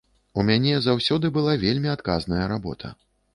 [0.39, 2.93] У мяне заўсёды была вельмі адказная работа.